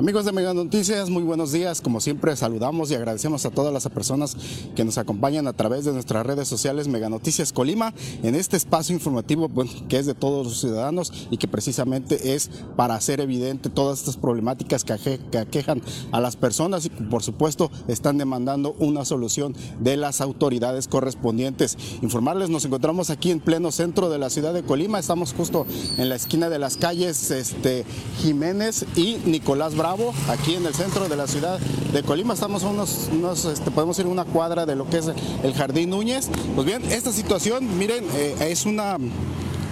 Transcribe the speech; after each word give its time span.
Amigos 0.00 0.24
de 0.24 0.32
Mega 0.32 0.54
Noticias, 0.54 1.10
muy 1.10 1.22
buenos 1.22 1.52
días. 1.52 1.82
Como 1.82 2.00
siempre, 2.00 2.34
saludamos 2.34 2.90
y 2.90 2.94
agradecemos 2.94 3.44
a 3.44 3.50
todas 3.50 3.70
las 3.70 3.86
personas 3.90 4.34
que 4.74 4.82
nos 4.82 4.96
acompañan 4.96 5.46
a 5.46 5.52
través 5.52 5.84
de 5.84 5.92
nuestras 5.92 6.24
redes 6.24 6.48
sociales 6.48 6.88
Mega 6.88 7.10
Noticias 7.10 7.52
Colima 7.52 7.92
en 8.22 8.34
este 8.34 8.56
espacio 8.56 8.94
informativo 8.94 9.50
que 9.90 9.98
es 9.98 10.06
de 10.06 10.14
todos 10.14 10.46
los 10.46 10.58
ciudadanos 10.58 11.12
y 11.30 11.36
que 11.36 11.48
precisamente 11.48 12.34
es 12.34 12.50
para 12.76 12.94
hacer 12.94 13.20
evidente 13.20 13.68
todas 13.68 13.98
estas 13.98 14.16
problemáticas 14.16 14.84
que, 14.84 15.20
aquejan 15.38 15.82
a 16.12 16.20
las 16.22 16.34
personas 16.34 16.86
y 16.86 16.88
por 16.88 17.22
supuesto 17.22 17.70
están 17.86 18.16
demandando 18.16 18.74
una 18.78 19.04
solución 19.04 19.54
de 19.80 19.98
las 19.98 20.22
autoridades 20.22 20.88
correspondientes. 20.88 21.76
Informarles, 22.00 22.48
nos 22.48 22.64
encontramos 22.64 23.10
aquí 23.10 23.30
en 23.30 23.40
pleno 23.40 23.70
centro 23.70 24.08
de 24.08 24.16
la 24.16 24.30
ciudad 24.30 24.54
de 24.54 24.62
Colima, 24.62 24.98
estamos 24.98 25.34
justo 25.34 25.66
en 25.98 26.08
la 26.08 26.14
esquina 26.14 26.48
de 26.48 26.58
las 26.58 26.78
calles 26.78 27.30
este, 27.30 27.84
Jiménez 28.22 28.86
y 28.96 29.18
Nicolás 29.26 29.74
Bravo 29.76 29.89
aquí 30.28 30.54
en 30.54 30.64
el 30.66 30.74
centro 30.74 31.08
de 31.08 31.16
la 31.16 31.26
ciudad 31.26 31.58
de 31.58 32.02
Colima. 32.04 32.34
Estamos 32.34 32.62
unos, 32.62 33.08
unos 33.12 33.44
este, 33.44 33.72
podemos 33.72 33.98
ir 33.98 34.06
una 34.06 34.24
cuadra 34.24 34.64
de 34.64 34.76
lo 34.76 34.88
que 34.88 34.98
es 34.98 35.10
el 35.42 35.52
Jardín 35.52 35.90
Núñez. 35.90 36.30
Pues 36.54 36.64
bien, 36.64 36.84
esta 36.92 37.10
situación, 37.12 37.76
miren, 37.76 38.04
eh, 38.14 38.36
es 38.40 38.66
una 38.66 38.98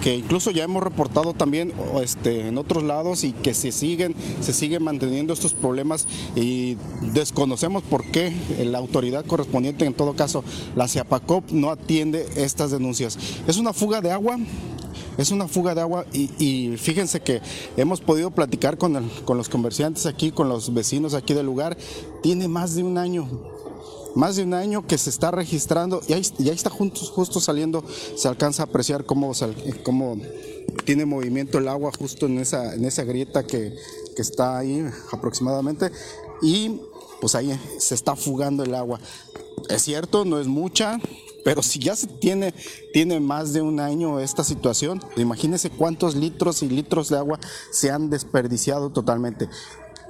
que 0.01 0.17
incluso 0.17 0.51
ya 0.51 0.63
hemos 0.63 0.83
reportado 0.83 1.33
también 1.33 1.73
este, 2.01 2.47
en 2.47 2.57
otros 2.57 2.83
lados 2.83 3.23
y 3.23 3.31
que 3.31 3.53
se 3.53 3.71
siguen, 3.71 4.13
se 4.41 4.51
siguen 4.51 4.83
manteniendo 4.83 5.33
estos 5.33 5.53
problemas 5.53 6.05
y 6.35 6.75
desconocemos 7.13 7.83
por 7.83 8.03
qué 8.05 8.33
la 8.65 8.77
autoridad 8.77 9.25
correspondiente, 9.25 9.85
en 9.85 9.93
todo 9.93 10.15
caso 10.15 10.43
la 10.75 10.87
CIAPACOP, 10.87 11.51
no 11.51 11.69
atiende 11.69 12.27
estas 12.35 12.71
denuncias. 12.71 13.17
Es 13.47 13.57
una 13.57 13.71
fuga 13.71 14.01
de 14.01 14.11
agua 14.11 14.37
es 15.19 15.31
una 15.31 15.47
fuga 15.49 15.75
de 15.75 15.81
agua 15.81 16.05
y, 16.13 16.75
fíjense 16.77 17.19
que 17.19 17.41
hemos 17.75 17.99
podido 17.99 18.31
platicar 18.31 18.77
con, 18.77 19.09
con 19.25 19.37
los 19.37 19.49
comerciantes 19.49 20.05
aquí, 20.05 20.31
con 20.31 20.47
los 20.47 20.73
vecinos 20.73 21.13
aquí 21.13 21.33
del 21.33 21.45
lugar, 21.45 21.77
tiene 22.23 22.47
más 22.47 22.75
de 22.75 22.83
un 22.83 22.97
año 22.97 23.27
más 24.15 24.37
de 24.37 24.43
un 24.43 24.53
año 24.53 24.87
que 24.87 24.97
se 24.97 25.09
está 25.09 25.29
registrando 25.29 26.01
y 26.07 26.13
ahí, 26.13 26.21
está 26.39 26.69
justo, 26.69 27.05
justo, 27.05 27.39
saliendo, 27.39 27.83
se 28.15 28.27
alcanza 28.27 28.63
a 28.63 28.65
apreciar 28.65 29.05
cómo, 29.05 29.33
cómo, 29.83 30.17
tiene 30.85 31.05
movimiento 31.05 31.57
el 31.57 31.67
agua 31.67 31.91
justo 31.97 32.25
en 32.25 32.39
esa, 32.39 32.73
en 32.73 32.85
esa 32.85 33.03
grieta 33.03 33.45
que, 33.45 33.75
que 34.15 34.21
está 34.21 34.57
ahí 34.57 34.83
aproximadamente. 35.11 35.91
Y 36.41 36.79
pues 37.21 37.35
ahí 37.35 37.59
se 37.77 37.95
está 37.95 38.15
fugando 38.15 38.63
el 38.63 38.73
agua. 38.73 38.99
Es 39.69 39.83
cierto, 39.83 40.25
no 40.25 40.39
es 40.39 40.47
mucha, 40.47 40.99
pero 41.43 41.61
si 41.63 41.79
ya 41.79 41.95
se 41.95 42.07
tiene, 42.07 42.53
tiene 42.93 43.19
más 43.19 43.53
de 43.53 43.61
un 43.61 43.79
año 43.79 44.19
esta 44.19 44.43
situación, 44.43 45.01
imagínense 45.17 45.69
cuántos 45.69 46.15
litros 46.15 46.63
y 46.63 46.69
litros 46.69 47.09
de 47.09 47.17
agua 47.17 47.39
se 47.71 47.91
han 47.91 48.09
desperdiciado 48.09 48.89
totalmente. 48.89 49.49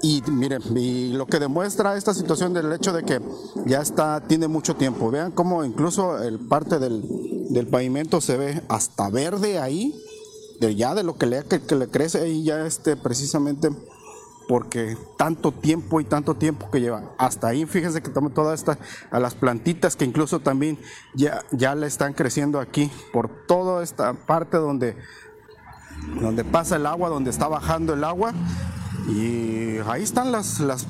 Y 0.02 0.24
miren, 0.32 0.62
y 0.78 1.10
lo 1.10 1.26
que 1.26 1.40
demuestra 1.40 1.98
esta 1.98 2.14
situación 2.14 2.54
del 2.54 2.72
hecho 2.72 2.94
de 2.94 3.04
que 3.04 3.20
ya 3.66 3.82
está, 3.82 4.22
tiene 4.22 4.48
mucho 4.48 4.76
tiempo. 4.76 5.12
Vean 5.12 5.32
cómo 5.32 5.66
incluso 5.66 6.24
el 6.24 6.40
parte 6.40 6.80
del, 6.80 7.04
del 7.50 7.68
pavimento 7.68 8.22
se 8.22 8.38
ve 8.38 8.62
hasta 8.70 9.10
verde 9.10 9.60
ahí, 9.60 9.94
de 10.62 10.76
ya 10.76 10.96
de 10.96 11.04
lo 11.04 11.18
que 11.18 11.26
le, 11.26 11.44
que, 11.44 11.62
que 11.62 11.76
le 11.76 11.88
crece 11.90 12.22
ahí 12.22 12.44
ya 12.44 12.66
este 12.66 12.96
precisamente 12.96 13.70
porque 14.50 14.98
tanto 15.16 15.52
tiempo 15.52 16.02
y 16.02 16.06
tanto 16.06 16.34
tiempo 16.34 16.72
que 16.72 16.82
lleva. 16.82 17.04
Hasta 17.20 17.50
ahí, 17.50 17.68
fíjense 17.68 18.02
que 18.02 18.10
tomo 18.10 18.32
todas 18.32 18.60
estas, 18.60 18.80
a 19.12 19.20
las 19.20 19.36
plantitas 19.36 19.96
que 19.96 20.06
incluso 20.06 20.40
también 20.40 20.80
ya, 21.14 21.46
ya 21.52 21.76
le 21.76 21.86
están 21.86 22.14
creciendo 22.14 22.60
aquí, 22.60 22.90
por 23.14 23.30
toda 23.46 23.84
esta 23.84 24.12
parte 24.26 24.58
donde, 24.58 24.98
donde 26.20 26.44
pasa 26.44 26.78
el 26.78 26.88
agua, 26.88 27.10
donde 27.10 27.30
está 27.30 27.48
bajando 27.48 27.94
el 27.94 28.04
agua. 28.04 28.34
Y 29.08 29.78
ahí 29.86 30.02
están 30.02 30.32
las, 30.32 30.60
las, 30.60 30.88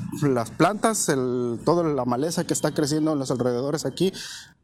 plantas, 0.56 1.10
el, 1.10 1.60
toda 1.62 1.84
la 1.84 2.06
maleza 2.06 2.44
que 2.44 2.54
está 2.54 2.72
creciendo 2.72 3.12
en 3.12 3.18
los 3.18 3.30
alrededores 3.30 3.84
aquí. 3.84 4.10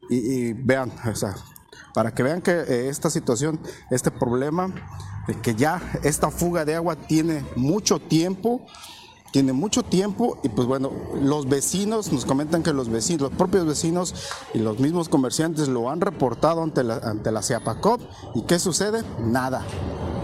Y, 0.09 0.53
vean, 0.53 0.91
o 1.05 1.15
sea, 1.15 1.35
para 1.93 2.15
que 2.15 2.23
vean 2.23 2.41
que 2.41 2.51
eh, 2.51 2.89
esta 2.89 3.11
situación, 3.11 3.59
este 3.91 4.09
problema, 4.09 4.73
que 5.35 5.55
ya 5.55 5.81
esta 6.03 6.31
fuga 6.31 6.65
de 6.65 6.75
agua 6.75 6.95
tiene 6.95 7.43
mucho 7.55 7.99
tiempo, 7.99 8.65
tiene 9.31 9.53
mucho 9.53 9.83
tiempo 9.83 10.39
y 10.43 10.49
pues 10.49 10.67
bueno, 10.67 10.91
los 11.21 11.49
vecinos 11.49 12.11
nos 12.11 12.25
comentan 12.25 12.63
que 12.63 12.73
los 12.73 12.89
vecinos, 12.89 13.21
los 13.21 13.31
propios 13.31 13.65
vecinos 13.65 14.15
y 14.53 14.59
los 14.59 14.79
mismos 14.79 15.09
comerciantes 15.09 15.67
lo 15.67 15.89
han 15.89 16.01
reportado 16.01 16.63
ante 16.63 16.83
la, 16.83 16.95
ante 16.97 17.31
la 17.31 17.41
CIAPACOP 17.41 18.01
y 18.35 18.43
¿qué 18.43 18.57
sucede? 18.57 19.03
Nada, 19.19 19.65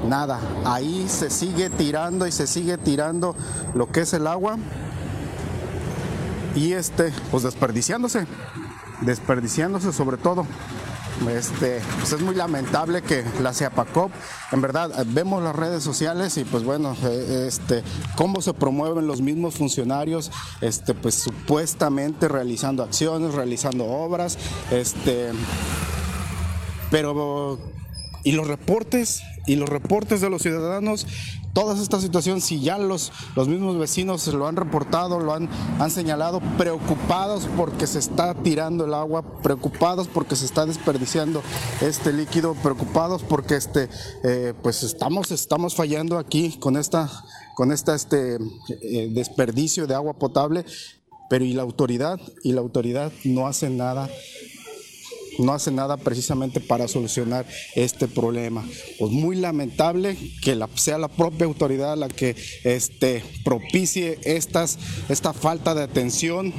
nada. 0.08 0.40
Ahí 0.66 1.08
se 1.10 1.30
sigue 1.30 1.70
tirando 1.70 2.26
y 2.26 2.32
se 2.32 2.48
sigue 2.48 2.78
tirando 2.78 3.36
lo 3.76 3.92
que 3.92 4.02
es 4.02 4.14
el 4.14 4.26
agua 4.26 4.58
y 6.56 6.74
este, 6.74 7.12
pues 7.32 7.44
desperdiciándose, 7.44 8.26
desperdiciándose 9.02 9.92
sobre 9.92 10.18
todo. 10.18 10.46
Este, 11.30 11.82
pues 12.00 12.12
es 12.14 12.22
muy 12.22 12.36
lamentable 12.36 13.02
que 13.02 13.24
la 13.42 13.54
CIAPACOP, 13.54 14.12
en 14.52 14.62
verdad, 14.62 15.06
vemos 15.08 15.44
las 15.44 15.56
redes 15.56 15.84
sociales 15.84 16.38
y 16.38 16.44
pues 16.44 16.64
bueno, 16.64 16.96
eh, 17.04 17.46
este, 17.48 17.84
cómo 18.16 18.42
se 18.42 18.54
promueven 18.54 19.08
los 19.08 19.22
mismos 19.22 19.56
funcionarios, 19.56 20.32
este, 20.62 20.94
pues 20.94 21.16
supuestamente 21.16 22.28
realizando 22.28 22.84
acciones, 22.84 23.34
realizando 23.34 23.86
obras, 23.86 24.38
este, 24.72 25.32
pero 26.92 27.60
y 28.24 28.32
los 28.32 28.48
reportes 28.48 29.22
y 29.46 29.56
los 29.56 29.70
reportes 29.70 30.22
de 30.22 30.30
los 30.30 30.42
ciudadanos 30.42 31.06
toda 31.54 31.80
esta 31.80 32.02
situación, 32.02 32.42
si 32.42 32.60
ya 32.60 32.78
los, 32.78 33.12
los 33.36 33.48
mismos 33.48 33.78
vecinos 33.78 34.28
lo 34.28 34.48
han 34.48 34.56
reportado, 34.56 35.20
lo 35.20 35.34
han, 35.34 35.48
han 35.80 35.92
señalado, 35.92 36.42
preocupados 36.58 37.48
porque 37.56 37.86
se 37.88 38.00
está 38.00 38.34
tirando 38.34 38.86
el 38.86 38.94
agua, 38.94 39.24
preocupados 39.42 40.08
porque 40.08 40.36
se 40.36 40.46
está 40.46 40.66
desperdiciando 40.66 41.44
este 41.82 42.12
líquido, 42.12 42.56
preocupados 42.56 43.24
porque 43.24 43.56
este, 43.56 43.88
eh, 44.24 44.54
pues 44.64 44.84
estamos, 44.84 45.32
estamos 45.32 45.76
fallando 45.76 46.18
aquí 46.18 46.58
con 46.60 46.76
esta, 46.76 47.10
con 47.56 47.72
esta 47.72 47.94
este, 47.94 48.40
eh, 48.82 49.10
desperdicio 49.12 49.86
de 49.86 49.94
agua 49.94 50.14
potable, 50.14 50.66
pero 51.30 51.46
y 51.46 51.54
la 51.54 51.62
autoridad, 51.62 52.20
y 52.44 52.54
la 52.54 52.62
autoridad 52.62 53.12
no 53.24 53.48
hace 53.48 53.70
nada 53.70 54.10
no 55.40 55.54
hace 55.54 55.72
nada 55.72 55.98
precisamente 55.98 56.60
para 56.60 56.88
solucionar 56.88 57.46
este 57.76 58.08
problema. 58.08 58.64
Pues 59.00 59.12
muy 59.12 59.36
lamentable 59.36 60.18
que 60.42 60.58
sea 60.76 60.98
la 60.98 61.08
propia 61.08 61.46
autoridad 61.46 61.98
la 61.98 62.08
que 62.08 62.36
este, 62.64 63.24
propicie 63.44 64.20
estas, 64.24 64.78
esta 65.10 65.34
falta 65.34 65.76
de 65.76 65.84
atención 65.84 66.54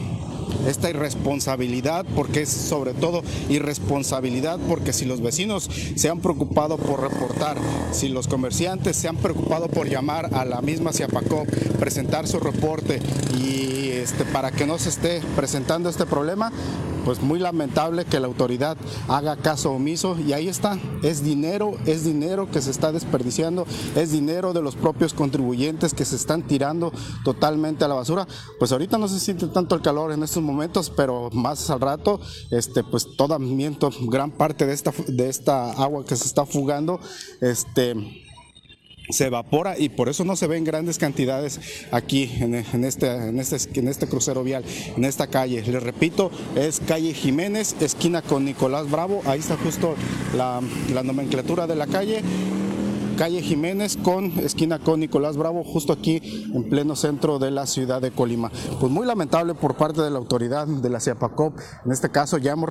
esta 0.66 0.90
irresponsabilidad, 0.90 2.06
porque 2.14 2.42
es 2.42 2.48
sobre 2.48 2.94
todo 2.94 3.22
irresponsabilidad, 3.48 4.58
porque 4.68 4.92
si 4.92 5.04
los 5.04 5.20
vecinos 5.20 5.68
se 5.94 6.08
han 6.08 6.20
preocupado 6.20 6.76
por 6.78 7.02
reportar, 7.02 7.58
si 7.92 8.08
los 8.08 8.28
comerciantes 8.28 8.96
se 8.96 9.08
han 9.08 9.16
preocupado 9.16 9.68
por 9.68 9.88
llamar 9.88 10.30
a 10.32 10.44
la 10.44 10.62
misma 10.62 10.92
Ciapacó, 10.92 11.44
presentar 11.78 12.26
su 12.26 12.40
reporte 12.40 13.00
y 13.38 13.90
este, 13.90 14.24
para 14.24 14.50
que 14.50 14.66
no 14.66 14.78
se 14.78 14.88
esté 14.88 15.20
presentando 15.36 15.88
este 15.88 16.06
problema, 16.06 16.52
pues 17.04 17.20
muy 17.20 17.38
lamentable 17.38 18.04
que 18.04 18.20
la 18.20 18.26
autoridad 18.26 18.76
haga 19.08 19.36
caso 19.36 19.72
omiso 19.72 20.16
y 20.18 20.32
ahí 20.32 20.48
está, 20.48 20.78
es 21.02 21.22
dinero, 21.22 21.74
es 21.86 22.04
dinero 22.04 22.50
que 22.50 22.60
se 22.60 22.70
está 22.70 22.92
desperdiciando, 22.92 23.66
es 23.94 24.12
dinero 24.12 24.52
de 24.52 24.62
los 24.62 24.76
propios 24.76 25.14
contribuyentes 25.14 25.94
que 25.94 26.04
se 26.04 26.16
están 26.16 26.42
tirando 26.42 26.92
totalmente 27.24 27.84
a 27.84 27.88
la 27.88 27.94
basura. 27.94 28.26
Pues 28.58 28.72
ahorita 28.72 28.98
no 28.98 29.08
se 29.08 29.20
siente 29.20 29.46
tanto 29.48 29.74
el 29.74 29.82
calor 29.82 30.12
en 30.12 30.22
estos 30.22 30.42
momentos, 30.42 30.90
pero 30.90 31.30
más 31.32 31.70
al 31.70 31.80
rato, 31.80 32.20
este, 32.50 32.82
pues 32.82 33.16
toda 33.16 33.38
miento, 33.38 33.90
gran 34.02 34.30
parte 34.30 34.66
de 34.66 34.72
esta, 34.72 34.92
de 35.06 35.28
esta 35.28 35.72
agua 35.72 36.04
que 36.04 36.16
se 36.16 36.24
está 36.24 36.46
fugando, 36.46 37.00
este, 37.40 37.94
se 39.10 39.26
evapora 39.26 39.78
y 39.78 39.88
por 39.88 40.08
eso 40.08 40.24
no 40.24 40.36
se 40.36 40.46
ven 40.46 40.64
grandes 40.64 40.98
cantidades 40.98 41.60
aquí 41.90 42.30
en, 42.40 42.54
este, 42.54 43.06
en, 43.06 43.38
este, 43.38 43.78
en 43.78 43.88
este 43.88 44.06
crucero 44.06 44.42
vial, 44.42 44.64
en 44.96 45.04
esta 45.04 45.26
calle. 45.26 45.62
Les 45.62 45.82
repito, 45.82 46.30
es 46.56 46.80
calle 46.80 47.12
Jiménez, 47.14 47.76
esquina 47.80 48.22
con 48.22 48.44
Nicolás 48.44 48.90
Bravo, 48.90 49.22
ahí 49.26 49.40
está 49.40 49.56
justo 49.56 49.94
la, 50.36 50.60
la 50.92 51.02
nomenclatura 51.02 51.66
de 51.66 51.76
la 51.76 51.86
calle 51.86 52.22
calle 53.16 53.42
Jiménez 53.42 53.96
con 53.96 54.38
esquina 54.40 54.78
con 54.78 55.00
Nicolás 55.00 55.36
Bravo, 55.36 55.64
justo 55.64 55.92
aquí 55.92 56.20
en 56.54 56.68
pleno 56.68 56.96
centro 56.96 57.38
de 57.38 57.50
la 57.50 57.66
ciudad 57.66 58.00
de 58.00 58.10
Colima. 58.10 58.50
Pues 58.80 58.90
muy 58.90 59.06
lamentable 59.06 59.54
por 59.54 59.76
parte 59.76 60.02
de 60.02 60.10
la 60.10 60.18
autoridad 60.18 60.66
de 60.66 60.90
la 60.90 61.00
CIAPACOP. 61.00 61.58
En 61.84 61.92
este 61.92 62.10
caso 62.10 62.38
ya 62.38 62.52
hemos 62.52 62.70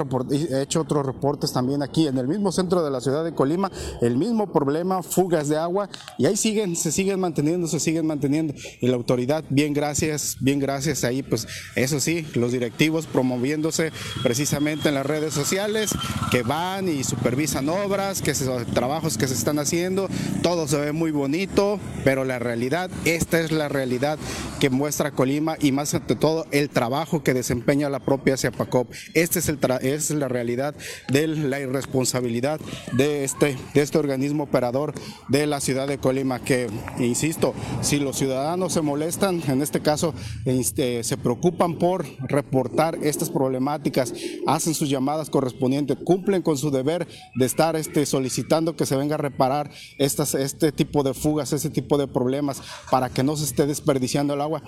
hecho 0.52 0.82
otros 0.82 1.06
reportes 1.06 1.54
también 1.54 1.82
aquí 1.84 2.08
en 2.08 2.18
el 2.18 2.28
mismo 2.28 2.52
centro 2.52 2.84
de 2.84 2.92
la 2.92 3.02
ciudad 3.02 3.24
de 3.24 3.34
Colima, 3.34 3.72
el 4.02 4.18
mismo 4.18 4.52
problema, 4.52 5.04
fugas 5.04 5.50
de 5.50 5.58
agua 5.58 5.90
y 6.18 6.26
ahí 6.26 6.36
siguen, 6.36 6.76
se 6.76 6.92
siguen 6.92 7.20
manteniendo, 7.20 7.68
se 7.68 7.80
siguen 7.80 8.06
manteniendo. 8.06 8.54
Y 8.82 8.88
la 8.88 8.96
autoridad, 8.96 9.44
bien 9.50 9.74
gracias, 9.74 10.38
bien 10.40 10.60
gracias 10.60 11.04
ahí, 11.04 11.24
pues 11.24 11.48
eso 11.76 12.00
sí, 12.00 12.28
los 12.36 12.52
directivos 12.52 13.06
promoviéndose 13.06 13.92
precisamente 14.22 14.90
en 14.90 14.96
las 14.96 15.06
redes 15.06 15.34
sociales 15.34 15.92
que 16.32 16.44
van 16.44 16.90
y 16.90 17.04
supervisan 17.04 17.70
obras, 17.70 18.22
que 18.22 18.34
se, 18.34 18.46
trabajos 18.74 19.18
que 19.18 19.28
se 19.28 19.34
están 19.34 19.60
haciendo, 19.60 20.08
todo 20.42 20.68
se 20.68 20.78
ve 20.78 20.92
muy 20.92 21.12
bonito, 21.12 21.80
pero 22.04 22.26
la 22.26 22.40
realidad, 22.40 22.90
esta 23.06 23.40
es 23.40 23.52
la 23.52 23.70
realidad 23.70 24.18
que 24.60 24.70
muestra 24.70 25.12
Colima 25.12 25.58
y 25.60 25.72
más 25.72 25.94
ante 25.94 26.16
todo 26.16 26.46
el 26.52 26.70
trabajo 26.70 27.24
que 27.24 27.34
desempeña 27.34 27.90
la 27.90 28.00
propia 28.00 28.38
CEPACOP. 28.38 28.92
Esta 29.14 29.40
es 29.82 30.10
la 30.12 30.28
realidad 30.28 30.76
de 31.10 31.28
la 31.28 31.60
irresponsabilidad 31.60 32.60
de 32.94 33.24
este, 33.24 33.58
de 33.74 33.82
este 33.82 33.98
organismo 33.98 34.44
operador 34.44 34.94
de 35.28 35.48
la 35.48 35.60
ciudad 35.60 35.88
de 35.88 35.98
Colima, 35.98 36.40
que, 36.40 36.70
insisto, 37.00 37.54
si 37.82 38.00
los 38.00 38.18
ciudadanos 38.18 38.74
se 38.74 38.82
molestan, 38.82 39.42
en 39.48 39.62
este 39.62 39.82
caso 39.82 40.14
este, 40.46 41.04
se 41.04 41.18
preocupan 41.18 41.78
por 41.78 42.06
reportar 42.28 42.98
estas 43.02 43.30
problemáticas, 43.30 44.14
hacen 44.48 44.74
sus 44.74 44.90
llamadas 44.90 45.30
correspondientes, 45.30 45.98
cumplen 46.04 46.42
con 46.42 46.58
su 46.58 46.72
deber 46.72 47.08
de 47.36 47.46
estar 47.46 47.76
este, 47.76 48.06
solicitando 48.06 48.76
que 48.76 48.86
se 48.86 48.96
venga 48.96 49.16
a 49.16 49.18
reparar 49.18 49.70
estas, 49.98 50.23
este 50.24 50.72
tipo 50.72 51.04
de 51.04 51.14
fugas, 51.14 51.54
este 51.54 51.70
tipo 51.70 51.98
de 51.98 52.08
problemas, 52.08 52.62
para 52.90 53.10
que 53.10 53.24
no 53.24 53.36
se 53.36 53.46
esté 53.46 53.66
desperdiciando 53.66 54.34
el 54.34 54.42
agua. 54.42 54.64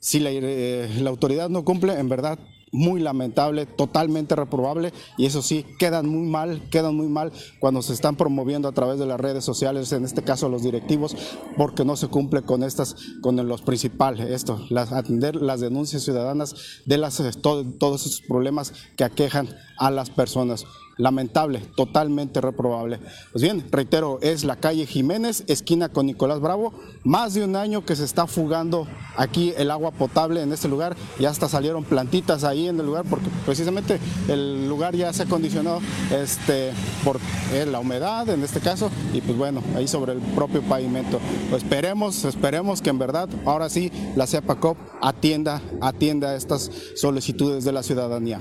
Si 0.00 0.20
la, 0.20 0.30
eh, 0.30 0.88
la 1.00 1.10
autoridad 1.10 1.48
no 1.48 1.64
cumple, 1.64 1.98
en 1.98 2.08
verdad 2.08 2.38
muy 2.72 3.00
lamentable, 3.00 3.64
totalmente 3.64 4.34
reprobable 4.34 4.92
y 5.16 5.26
eso 5.26 5.42
sí, 5.42 5.64
quedan 5.78 6.08
muy 6.08 6.26
mal, 6.28 6.62
quedan 6.70 6.94
muy 6.94 7.08
mal 7.08 7.32
cuando 7.58 7.80
se 7.82 7.92
están 7.92 8.16
promoviendo 8.16 8.68
a 8.68 8.72
través 8.72 8.98
de 8.98 9.06
las 9.06 9.20
redes 9.20 9.44
sociales, 9.44 9.92
en 9.92 10.04
este 10.04 10.22
caso 10.22 10.48
los 10.48 10.62
directivos, 10.62 11.16
porque 11.56 11.84
no 11.84 11.96
se 11.96 12.08
cumple 12.08 12.42
con 12.42 12.62
estas, 12.62 12.96
con 13.22 13.36
los 13.48 13.62
principales, 13.62 14.30
esto, 14.30 14.64
las, 14.68 14.92
atender 14.92 15.36
las 15.36 15.60
denuncias 15.60 16.02
ciudadanas 16.02 16.54
de 16.84 16.98
las, 16.98 17.22
todos 17.40 18.06
esos 18.06 18.20
problemas 18.20 18.72
que 18.96 19.04
aquejan 19.04 19.48
a 19.78 19.90
las 19.90 20.10
personas 20.10 20.64
lamentable, 20.96 21.60
totalmente 21.76 22.40
reprobable. 22.40 22.98
Pues 23.32 23.42
bien, 23.42 23.64
reitero, 23.70 24.18
es 24.22 24.44
la 24.44 24.56
calle 24.56 24.86
Jiménez, 24.86 25.44
esquina 25.46 25.90
con 25.90 26.06
Nicolás 26.06 26.40
Bravo, 26.40 26.72
más 27.04 27.34
de 27.34 27.44
un 27.44 27.56
año 27.56 27.84
que 27.84 27.96
se 27.96 28.04
está 28.04 28.26
fugando 28.26 28.86
aquí 29.16 29.52
el 29.56 29.70
agua 29.70 29.90
potable 29.90 30.42
en 30.42 30.52
este 30.52 30.68
lugar 30.68 30.96
y 31.18 31.24
hasta 31.26 31.48
salieron 31.48 31.84
plantitas 31.84 32.44
ahí 32.44 32.68
en 32.68 32.80
el 32.80 32.86
lugar 32.86 33.04
porque 33.08 33.28
precisamente 33.44 33.98
el 34.28 34.68
lugar 34.68 34.94
ya 34.94 35.12
se 35.12 35.24
acondicionó 35.24 35.80
este, 36.10 36.72
por 37.04 37.18
eh, 37.52 37.66
la 37.66 37.80
humedad 37.80 38.28
en 38.28 38.42
este 38.42 38.60
caso 38.60 38.90
y 39.12 39.20
pues 39.20 39.36
bueno, 39.36 39.62
ahí 39.74 39.88
sobre 39.88 40.12
el 40.12 40.20
propio 40.20 40.62
pavimento. 40.62 41.20
Pues 41.50 41.62
esperemos, 41.62 42.24
esperemos 42.24 42.80
que 42.80 42.90
en 42.90 42.98
verdad 42.98 43.28
ahora 43.44 43.68
sí 43.68 43.92
la 44.14 44.26
CEPACOP 44.26 44.78
atienda, 45.02 45.60
atienda 45.80 46.36
estas 46.36 46.70
solicitudes 46.94 47.64
de 47.64 47.72
la 47.72 47.82
ciudadanía. 47.82 48.40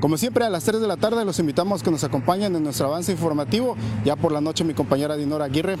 Como 0.00 0.16
siempre 0.16 0.44
a 0.44 0.50
las 0.50 0.64
3 0.64 0.80
de 0.80 0.86
la 0.86 0.96
tarde 0.96 1.24
los 1.24 1.38
invitamos 1.38 1.82
nos 1.90 2.04
acompañen 2.04 2.54
en 2.56 2.62
nuestro 2.62 2.86
avance 2.86 3.12
informativo. 3.12 3.76
Ya 4.04 4.16
por 4.16 4.32
la 4.32 4.40
noche 4.40 4.64
mi 4.64 4.74
compañera 4.74 5.16
Dinora 5.16 5.46
Aguirre, 5.46 5.76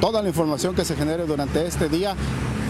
toda 0.00 0.22
la 0.22 0.28
información 0.28 0.74
que 0.74 0.84
se 0.84 0.96
genere 0.96 1.26
durante 1.26 1.66
este 1.66 1.88
día 1.88 2.14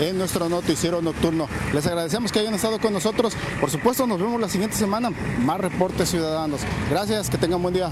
en 0.00 0.18
nuestro 0.18 0.48
noticiero 0.48 1.02
nocturno. 1.02 1.48
Les 1.72 1.86
agradecemos 1.86 2.32
que 2.32 2.40
hayan 2.40 2.54
estado 2.54 2.78
con 2.78 2.92
nosotros. 2.92 3.34
Por 3.60 3.70
supuesto, 3.70 4.06
nos 4.06 4.20
vemos 4.20 4.40
la 4.40 4.48
siguiente 4.48 4.76
semana. 4.76 5.10
Más 5.40 5.58
reportes 5.58 6.10
ciudadanos. 6.10 6.60
Gracias, 6.90 7.30
que 7.30 7.38
tengan 7.38 7.62
buen 7.62 7.74
día. 7.74 7.90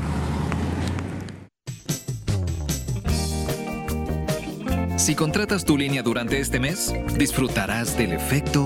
Si 4.96 5.14
contratas 5.14 5.64
tu 5.64 5.76
línea 5.76 6.02
durante 6.02 6.40
este 6.40 6.58
mes, 6.60 6.94
disfrutarás 7.18 7.96
del 7.98 8.12
efecto 8.12 8.64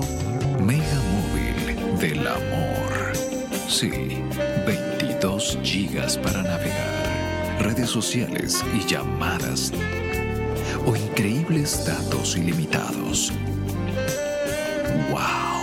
Mega 0.63 0.85
Móvil 1.11 1.99
del 1.99 2.25
amor. 2.25 3.13
Sí, 3.67 4.23
22 5.39 5.57
gigas 5.63 6.17
para 6.17 6.43
navegar, 6.43 7.61
redes 7.61 7.89
sociales 7.89 8.61
y 8.75 8.85
llamadas 8.85 9.71
o 10.85 10.95
increíbles 10.97 11.85
datos 11.85 12.35
ilimitados. 12.35 13.31
¡Wow! 15.09 15.61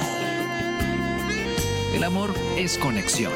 El 1.94 2.04
amor 2.04 2.32
es 2.56 2.78
conexión. 2.78 3.32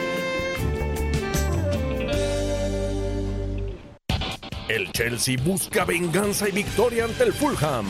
El 4.69 4.91
Chelsea 4.93 5.37
busca 5.45 5.85
venganza 5.85 6.49
y 6.49 6.53
victoria 6.53 7.05
ante 7.05 7.25
el 7.25 7.35
Fulham. 7.35 7.87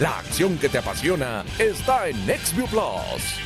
La 0.00 0.18
acción 0.18 0.58
que 0.58 0.68
te 0.68 0.78
apasiona 0.78 1.44
está 1.60 2.08
en 2.08 2.26
NextView 2.26 2.66
Plus. 2.66 3.38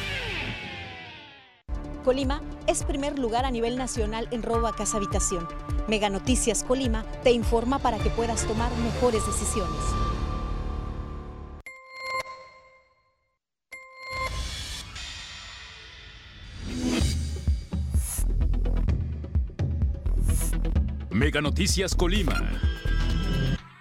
Colima 2.02 2.41
es 2.71 2.85
primer 2.85 3.19
lugar 3.19 3.45
a 3.45 3.51
nivel 3.51 3.77
nacional 3.77 4.29
en 4.31 4.45
robo 4.45 4.69
a 4.69 4.77
casa 4.77 4.97
habitación. 4.97 5.47
Mega 5.89 6.09
Noticias 6.09 6.63
Colima 6.63 7.05
te 7.25 7.33
informa 7.33 7.81
para 7.81 7.99
que 7.99 8.11
puedas 8.11 8.47
tomar 8.47 8.71
mejores 8.77 9.27
decisiones. 9.27 9.77
Mega 21.11 21.41
Noticias 21.41 21.97
Colima. 21.97 22.41